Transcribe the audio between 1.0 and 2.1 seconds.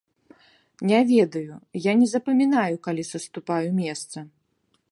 ведаю, я не